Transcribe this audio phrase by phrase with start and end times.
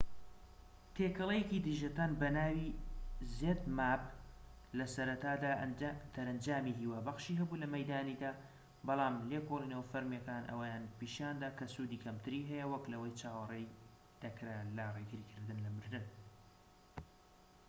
[0.95, 2.69] تێکەڵەیەکی دژە تەن بە ناوی
[3.35, 4.03] zmapp
[4.77, 5.53] لە سەرەتادا
[6.15, 8.31] دەرەنجامی هیوابەخشی هەبوو لە مەیدانیدا
[8.87, 13.71] بەڵام لێکۆڵینەوە فەرمیەکان ئەوەیان پیشاندا کە سوودی کەمتری هەیە وەك لەوەی چاوەڕێی
[14.23, 16.05] دەکرا لە ڕێگریکردن لە مردن